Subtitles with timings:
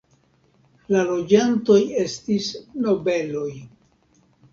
[0.93, 2.47] La loĝantoj estis
[2.87, 3.47] nobeloj.